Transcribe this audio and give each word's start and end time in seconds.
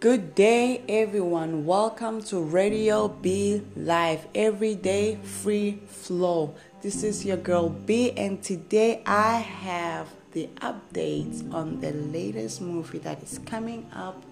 Good 0.00 0.34
day, 0.34 0.82
everyone. 0.86 1.64
Welcome 1.64 2.22
to 2.24 2.40
Radio 2.40 3.08
B 3.08 3.62
Live, 3.74 4.28
everyday 4.34 5.16
free 5.16 5.80
flow. 5.88 6.54
This 6.82 7.02
is 7.02 7.24
your 7.24 7.38
girl 7.38 7.70
B, 7.70 8.12
and 8.12 8.40
today 8.42 9.02
I 9.06 9.38
have 9.38 10.08
the 10.32 10.50
updates 10.60 11.52
on 11.52 11.80
the 11.80 11.92
latest 11.92 12.60
movie 12.60 12.98
that 12.98 13.22
is 13.22 13.40
coming 13.46 13.90
up 13.92 14.22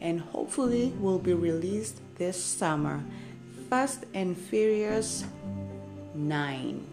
and 0.00 0.20
hopefully 0.20 0.94
will 1.00 1.18
be 1.18 1.34
released 1.34 2.00
this 2.16 2.42
summer 2.42 3.02
Fast 3.68 4.06
and 4.14 4.38
Furious 4.38 5.24
9. 6.14 6.86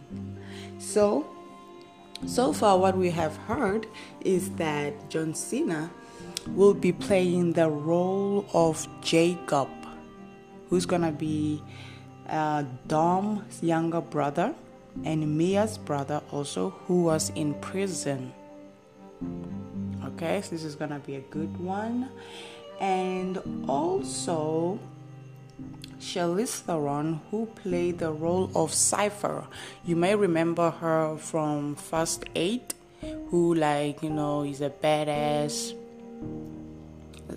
So, 0.79 1.27
so 2.25 2.51
far, 2.51 2.77
what 2.77 2.97
we 2.97 3.11
have 3.11 3.37
heard 3.37 3.85
is 4.21 4.49
that 4.55 5.09
John 5.09 5.35
Cena 5.35 5.91
will 6.55 6.73
be 6.73 6.91
playing 6.91 7.53
the 7.53 7.69
role 7.69 8.45
of 8.53 8.87
Jacob, 9.01 9.69
who's 10.69 10.85
gonna 10.85 11.11
be 11.11 11.61
uh, 12.29 12.63
Dom's 12.87 13.61
younger 13.63 14.01
brother 14.01 14.53
and 15.05 15.37
Mia's 15.37 15.77
brother, 15.77 16.21
also, 16.31 16.71
who 16.87 17.03
was 17.03 17.29
in 17.35 17.53
prison. 17.55 18.33
Okay, 20.05 20.41
so 20.41 20.51
this 20.51 20.63
is 20.63 20.75
gonna 20.75 20.99
be 20.99 21.15
a 21.15 21.21
good 21.21 21.55
one. 21.59 22.09
And 22.79 23.41
also, 23.67 24.79
Charlize 25.99 26.61
Theron, 26.61 27.21
who 27.31 27.47
played 27.47 27.99
the 27.99 28.11
role 28.11 28.51
of 28.55 28.73
Cypher. 28.73 29.47
You 29.83 29.95
may 29.95 30.15
remember 30.15 30.71
her 30.71 31.17
from 31.17 31.75
Fast 31.75 32.25
Eight, 32.35 32.73
who, 33.29 33.55
like, 33.55 34.01
you 34.03 34.09
know, 34.09 34.43
is 34.43 34.61
a 34.61 34.69
badass 34.69 35.73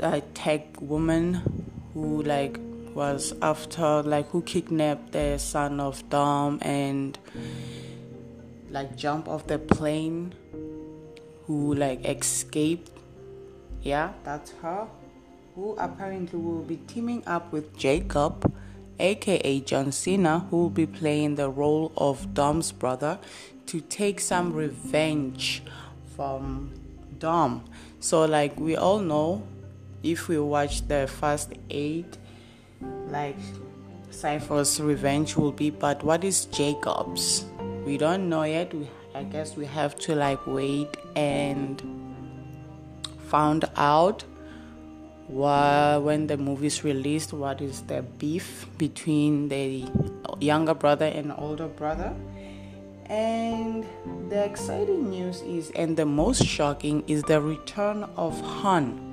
a 0.00 0.20
tech 0.34 0.80
woman 0.80 1.42
who 1.94 2.22
like 2.22 2.58
was 2.94 3.34
after 3.42 4.02
like 4.02 4.28
who 4.30 4.42
kidnapped 4.42 5.12
the 5.12 5.38
son 5.38 5.80
of 5.80 6.08
Dom 6.10 6.58
and 6.62 7.18
like 8.70 8.96
jump 8.96 9.28
off 9.28 9.46
the 9.46 9.58
plane 9.58 10.34
who 11.46 11.74
like 11.74 12.04
escaped. 12.04 12.90
Yeah 13.82 14.12
that's 14.24 14.52
her. 14.62 14.86
Who 15.54 15.74
apparently 15.76 16.38
will 16.38 16.62
be 16.62 16.76
teaming 16.76 17.22
up 17.26 17.52
with 17.52 17.76
Jacob 17.76 18.52
aka 18.98 19.60
John 19.60 19.92
Cena 19.92 20.46
who 20.50 20.56
will 20.58 20.70
be 20.70 20.86
playing 20.86 21.36
the 21.36 21.48
role 21.48 21.92
of 21.96 22.34
Dom's 22.34 22.72
brother 22.72 23.18
to 23.66 23.80
take 23.80 24.20
some 24.20 24.52
revenge 24.52 25.62
from 26.16 26.79
Dom 27.20 27.62
so 28.00 28.24
like 28.24 28.58
we 28.58 28.76
all 28.76 28.98
know 28.98 29.42
if 30.02 30.28
we 30.28 30.38
watch 30.38 30.86
the 30.88 31.06
first 31.06 31.52
eight, 31.68 32.16
like 33.08 33.36
Cypher's 34.10 34.80
revenge 34.80 35.36
will 35.36 35.52
be, 35.52 35.68
but 35.68 36.02
what 36.02 36.24
is 36.24 36.46
Jacob's? 36.46 37.44
We 37.84 37.98
don't 37.98 38.30
know 38.30 38.44
yet. 38.44 38.72
We, 38.72 38.88
I 39.14 39.24
guess 39.24 39.56
we 39.56 39.66
have 39.66 39.96
to 40.00 40.14
like 40.14 40.46
wait 40.46 40.96
and 41.14 41.82
found 43.28 43.66
out 43.76 44.24
what, 45.26 46.02
when 46.02 46.26
the 46.26 46.38
movie 46.38 46.68
is 46.68 46.82
released 46.82 47.32
what 47.32 47.60
is 47.60 47.82
the 47.82 48.02
beef 48.02 48.66
between 48.78 49.48
the 49.48 49.84
younger 50.40 50.74
brother 50.74 51.06
and 51.06 51.32
older 51.36 51.68
brother 51.68 52.12
and 53.06 53.49
the 54.30 54.44
exciting 54.44 55.10
news 55.10 55.42
is 55.42 55.70
and 55.74 55.96
the 55.96 56.06
most 56.06 56.46
shocking 56.46 57.04
is 57.06 57.22
the 57.24 57.40
return 57.40 58.04
of 58.16 58.40
han 58.40 59.10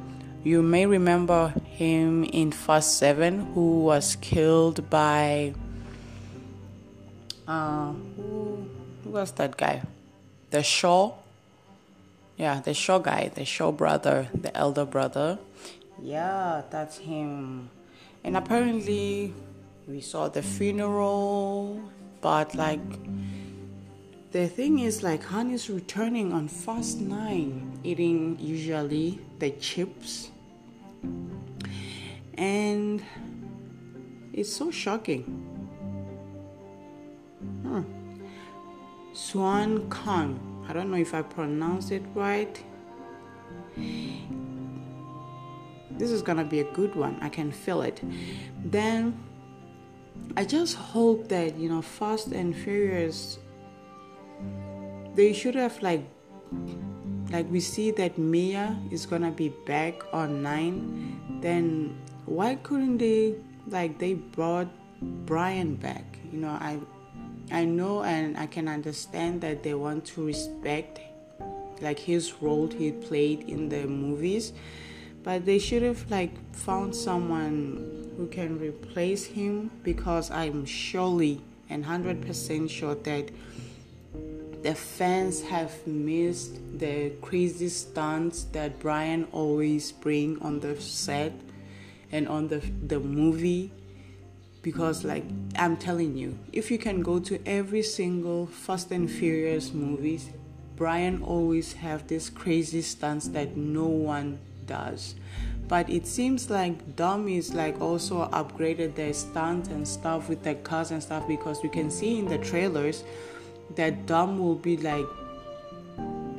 you 0.48 0.62
may 0.62 0.86
remember 0.86 1.54
him 1.66 2.24
in 2.24 2.54
Fast 2.54 2.98
7, 3.00 3.54
who 3.54 3.82
was 3.84 4.16
killed 4.16 4.90
by. 4.90 5.54
Uh, 7.46 7.92
who, 8.16 8.66
who 9.04 9.10
was 9.10 9.34
that 9.34 9.58
guy? 9.58 9.82
The 10.52 10.64
Shaw? 10.64 11.12
Yeah, 12.38 12.62
the 12.62 12.74
Shaw 12.74 13.00
guy, 13.00 13.30
the 13.36 13.44
Shaw 13.44 13.74
brother, 13.74 14.30
the 14.34 14.56
elder 14.56 14.86
brother. 14.86 15.38
Yeah, 16.02 16.62
that's 16.70 17.00
him. 17.00 17.70
And 18.24 18.38
apparently, 18.38 19.34
we 19.86 20.00
saw 20.00 20.30
the 20.30 20.44
funeral, 20.44 21.82
but 22.22 22.56
like 22.56 22.80
the 24.38 24.48
thing 24.48 24.78
is 24.78 25.02
like 25.02 25.24
Han 25.24 25.50
is 25.50 25.68
returning 25.68 26.32
on 26.32 26.48
fast 26.48 27.02
nine, 27.02 27.80
eating 27.84 28.38
usually 28.40 29.20
the 29.40 29.50
chips 29.50 30.30
and 32.36 33.04
it's 34.34 34.54
so 34.54 34.70
shocking. 34.70 35.24
Swan 39.14 39.90
Kong. 39.90 40.30
I 40.70 40.74
don't 40.74 40.92
know 40.92 40.98
if 40.98 41.16
I 41.16 41.24
pronounced 41.24 41.92
it 41.92 42.04
right. 42.14 42.64
This 45.90 46.12
is 46.12 46.22
gonna 46.22 46.46
be 46.46 46.60
a 46.60 46.72
good 46.74 46.96
one. 46.96 47.18
I 47.22 47.30
can 47.30 47.52
feel 47.52 47.82
it. 47.82 48.04
Then 48.64 49.18
I 50.36 50.46
just 50.46 50.76
hope 50.76 51.28
that 51.30 51.58
you 51.58 51.70
know 51.70 51.82
Fast 51.82 52.28
and 52.28 52.56
Furious 52.56 53.40
they 55.16 55.34
should 55.34 55.56
have 55.56 55.82
like 55.82 56.04
like 57.32 57.50
we 57.52 57.60
see 57.60 57.92
that 57.92 58.18
Mia 58.18 58.78
is 58.92 59.06
gonna 59.06 59.32
be 59.32 59.50
back 59.66 60.02
on 60.14 60.42
nine, 60.42 61.20
then 61.42 61.98
why 62.26 62.56
couldn't 62.56 62.98
they 63.00 63.36
like 63.68 64.00
they 64.00 64.14
brought 64.14 64.68
Brian 65.26 65.76
back? 65.76 66.20
You 66.32 66.40
know, 66.40 66.50
I 66.50 66.80
I 67.52 67.66
know 67.66 68.04
and 68.04 68.38
I 68.38 68.48
can 68.48 68.68
understand 68.68 69.42
that 69.42 69.64
they 69.64 69.74
want 69.74 70.06
to 70.14 70.26
respect 70.26 71.00
like 71.82 72.00
his 72.00 72.42
role 72.42 72.68
he 72.68 72.92
played 72.92 73.48
in 73.48 73.70
the 73.70 73.86
movies, 73.88 74.54
but 75.24 75.46
they 75.46 75.60
should 75.60 75.84
have 75.84 76.10
like 76.10 76.32
found 76.54 76.96
someone 76.96 78.12
who 78.18 78.28
can 78.28 78.60
replace 78.60 79.26
him 79.26 79.70
because 79.84 80.32
I'm 80.32 80.66
surely 80.66 81.42
and 81.70 81.86
100% 81.86 82.70
sure 82.70 82.96
that 82.96 83.30
the 84.64 84.76
fans 84.76 85.42
have 85.44 85.86
missed 85.86 86.56
the 86.80 87.12
crazy 87.22 87.70
stunts 87.70 88.46
that 88.52 88.80
Brian 88.80 89.28
always 89.32 89.92
bring 89.92 90.42
on 90.42 90.60
the 90.60 90.80
set 90.82 91.34
and 92.12 92.28
on 92.28 92.48
the 92.48 92.60
the 92.88 93.00
movie 93.00 93.72
because 94.62 95.04
like 95.04 95.24
I'm 95.56 95.78
telling 95.78 96.18
you 96.18 96.38
if 96.52 96.72
you 96.72 96.78
can 96.78 97.02
go 97.02 97.20
to 97.20 97.40
every 97.46 97.84
single 97.84 98.48
Fast 98.48 98.92
and 98.92 99.10
Furious 99.10 99.74
movies 99.74 100.30
Brian 100.78 101.24
always 101.24 101.74
have 101.74 102.08
this 102.08 102.30
crazy 102.30 102.84
stunts 102.84 103.28
that 103.30 103.58
no 103.58 103.88
one 103.88 104.38
does. 104.68 105.16
But 105.68 105.90
it 105.90 106.06
seems 106.06 106.52
like 106.52 106.96
dummies 106.96 107.54
like 107.54 107.82
also 107.82 108.30
upgraded 108.30 108.94
their 108.94 109.14
stunts 109.14 109.70
and 109.70 109.88
stuff 109.88 110.30
with 110.30 110.44
the 110.44 110.54
cars 110.54 110.92
and 110.92 111.02
stuff 111.02 111.28
because 111.28 111.64
we 111.64 111.70
can 111.70 111.90
see 111.90 112.20
in 112.20 112.28
the 112.28 112.38
trailers 112.38 113.04
that 113.76 114.06
Dom 114.06 114.40
will 114.40 114.56
be 114.56 114.78
like 114.78 115.06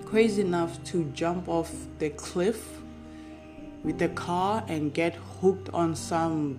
crazy 0.05 0.43
enough 0.43 0.83
to 0.85 1.05
jump 1.13 1.49
off 1.49 1.73
the 1.99 2.11
cliff 2.11 2.81
with 3.85 3.99
the 3.99 4.09
car 4.09 4.65
and 4.69 4.93
get 4.95 5.15
hooked 5.15 5.69
on 5.71 5.95
some 5.95 6.59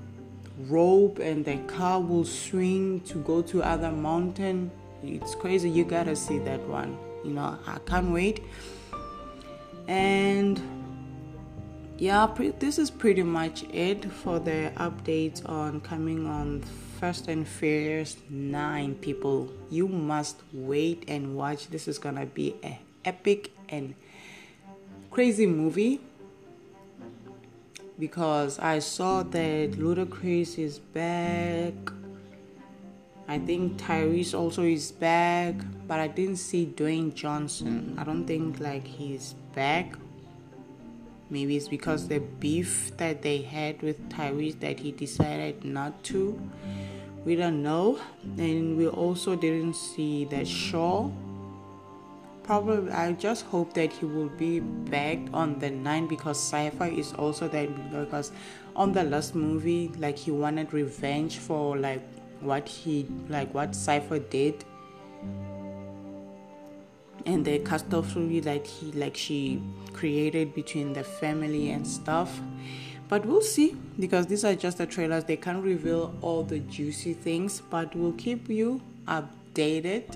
rope 0.67 1.19
and 1.19 1.45
the 1.45 1.57
car 1.67 1.99
will 2.01 2.25
swing 2.25 2.99
to 3.01 3.17
go 3.19 3.41
to 3.41 3.63
other 3.63 3.91
mountain. 3.91 4.71
It's 5.03 5.35
crazy. 5.35 5.69
You 5.69 5.85
gotta 5.85 6.15
see 6.15 6.39
that 6.39 6.61
one. 6.67 6.97
You 7.23 7.31
know 7.31 7.57
i 7.67 7.77
can't 7.85 8.11
wait. 8.11 8.43
And 9.87 10.61
yeah 11.97 12.27
pre- 12.27 12.51
this 12.51 12.79
is 12.79 12.89
pretty 12.89 13.23
much 13.23 13.63
it 13.73 14.05
for 14.09 14.39
the 14.39 14.71
updates 14.77 15.47
on 15.47 15.81
coming 15.81 16.25
on 16.25 16.63
Fast 16.99 17.29
and 17.29 17.47
Furious 17.47 18.17
9 18.29 18.95
people 18.95 19.47
you 19.69 19.87
must 19.87 20.43
wait 20.51 21.05
and 21.07 21.37
watch 21.37 21.69
this 21.69 21.87
is 21.87 21.97
gonna 21.97 22.25
be 22.25 22.55
a 22.61 22.77
epic 23.05 23.53
and 23.69 23.95
crazy 25.09 25.45
movie 25.47 26.01
because 27.97 28.59
I 28.59 28.79
saw 28.79 29.23
that 29.23 29.71
Ludacris 29.79 30.59
is 30.59 30.79
back. 30.79 31.73
I 33.29 33.39
think 33.39 33.77
Tyrese 33.77 34.37
also 34.37 34.63
is 34.63 34.91
back, 34.91 35.55
but 35.87 36.01
I 36.01 36.07
didn't 36.07 36.37
see 36.37 36.65
Dwayne 36.65 37.13
Johnson. 37.13 37.95
I 37.97 38.03
don't 38.03 38.25
think 38.25 38.59
like 38.59 38.85
he's 38.85 39.35
back. 39.55 39.95
Maybe 41.29 41.55
it's 41.55 41.67
because 41.67 42.07
the 42.07 42.19
beef 42.19 42.91
that 42.97 43.21
they 43.21 43.43
had 43.43 43.81
with 43.83 44.09
Tyrese 44.09 44.59
that 44.61 44.79
he 44.79 44.91
decided 44.91 45.63
not 45.63 46.03
to 46.05 46.41
we 47.25 47.35
don't 47.35 47.61
know 47.61 47.99
and 48.37 48.77
we 48.77 48.87
also 48.87 49.35
didn't 49.35 49.73
see 49.75 50.25
that 50.25 50.47
shaw. 50.47 51.09
Probably 52.43 52.91
I 52.91 53.11
just 53.13 53.45
hope 53.45 53.73
that 53.73 53.91
he 53.93 54.05
will 54.05 54.29
be 54.29 54.59
back 54.59 55.19
on 55.33 55.59
the 55.59 55.69
9 55.69 56.07
because 56.07 56.39
Cypher 56.39 56.85
is 56.85 57.13
also 57.13 57.47
that 57.49 57.91
because 57.91 58.31
on 58.75 58.91
the 58.93 59.03
last 59.03 59.35
movie 59.35 59.91
like 59.97 60.17
he 60.17 60.31
wanted 60.31 60.73
revenge 60.73 61.37
for 61.37 61.77
like 61.77 62.01
what 62.41 62.67
he 62.67 63.05
like 63.27 63.53
what 63.53 63.75
Cypher 63.75 64.19
did. 64.19 64.63
And 67.25 67.45
the 67.45 67.59
catastrophe 67.59 68.41
like 68.41 68.65
he 68.65 68.91
like 68.93 69.15
she 69.15 69.61
created 69.93 70.55
between 70.55 70.93
the 70.93 71.03
family 71.03 71.69
and 71.69 71.85
stuff 71.85 72.39
but 73.09 73.25
we'll 73.25 73.41
see 73.41 73.75
because 73.99 74.27
these 74.27 74.45
are 74.45 74.55
just 74.55 74.77
the 74.77 74.85
trailers. 74.85 75.25
They 75.25 75.35
can't 75.35 75.63
reveal 75.63 76.15
all 76.21 76.43
the 76.43 76.59
juicy 76.59 77.13
things 77.13 77.61
but 77.69 77.93
we'll 77.95 78.13
keep 78.13 78.47
you 78.47 78.81
updated. 79.07 80.15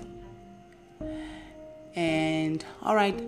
And 1.94 2.64
all 2.82 2.94
right. 2.94 3.20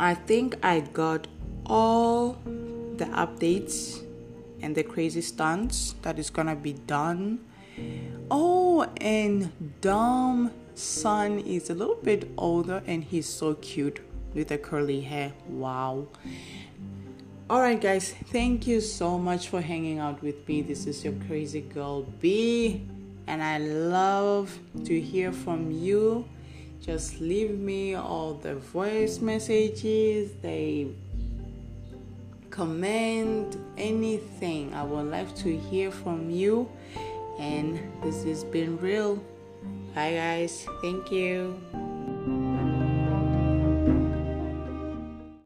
I 0.00 0.14
think 0.14 0.56
i 0.64 0.80
got 0.80 1.28
all 1.64 2.36
the 2.96 3.04
updates 3.04 4.04
and 4.60 4.74
the 4.74 4.82
crazy 4.82 5.20
stunts 5.20 5.94
that 6.02 6.18
is 6.18 6.28
gonna 6.28 6.56
be 6.56 6.72
done. 6.72 7.38
Oh 8.30 8.82
and 8.96 9.52
Dom 9.80 10.50
son 10.74 11.38
is 11.38 11.70
a 11.70 11.74
little 11.74 12.00
bit 12.02 12.28
older 12.36 12.82
and 12.84 13.04
he's 13.04 13.26
so 13.28 13.54
cute 13.54 14.00
with 14.34 14.48
the 14.48 14.58
curly 14.58 15.02
hair. 15.02 15.32
Wow 15.46 16.08
all 17.52 17.60
right 17.60 17.82
guys. 17.82 18.14
Thank 18.32 18.66
you 18.66 18.80
so 18.80 19.18
much 19.18 19.48
for 19.48 19.60
hanging 19.60 19.98
out 19.98 20.22
with 20.22 20.48
me. 20.48 20.62
This 20.62 20.86
is 20.86 21.04
your 21.04 21.12
crazy 21.26 21.60
girl 21.60 22.04
b 22.18 22.80
and 23.26 23.42
i 23.42 23.58
love 23.58 24.58
to 24.86 24.98
hear 24.98 25.32
from 25.32 25.70
you. 25.70 26.26
Just 26.80 27.20
leave 27.20 27.50
me 27.58 27.94
all 27.94 28.32
the 28.32 28.54
voice 28.54 29.20
messages. 29.20 30.32
They 30.40 30.92
comment 32.48 33.58
anything. 33.76 34.72
I 34.72 34.84
would 34.84 35.10
like 35.10 35.36
to 35.44 35.54
hear 35.54 35.90
from 35.90 36.30
you. 36.30 36.70
And 37.38 37.78
this 38.02 38.24
has 38.24 38.44
been 38.44 38.78
real. 38.78 39.22
Bye 39.94 40.14
guys. 40.14 40.66
Thank 40.80 41.12
you 41.12 41.91